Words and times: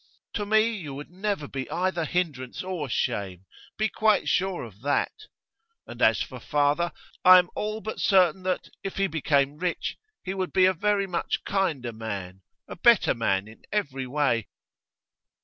'To 0.33 0.47
me 0.47 0.67
you 0.67 0.95
would 0.95 1.11
never 1.11 1.47
be 1.47 1.69
either 1.69 2.05
hindrance 2.05 2.63
or 2.63 2.89
shame; 2.89 3.45
be 3.77 3.87
quite 3.87 4.27
sure 4.27 4.63
of 4.63 4.81
that. 4.81 5.11
And 5.85 6.01
as 6.01 6.23
for 6.23 6.39
father, 6.39 6.91
I 7.23 7.37
am 7.37 7.51
all 7.55 7.81
but 7.81 7.99
certain 7.99 8.41
that, 8.41 8.69
if 8.83 8.97
he 8.97 9.05
became 9.05 9.59
rich, 9.59 9.97
he 10.23 10.33
would 10.33 10.53
be 10.53 10.65
a 10.65 10.73
very 10.73 11.05
much 11.05 11.43
kinder 11.43 11.93
man, 11.93 12.41
a 12.67 12.75
better 12.75 13.13
man 13.13 13.47
in 13.47 13.61
every 13.71 14.07
way. 14.07 14.47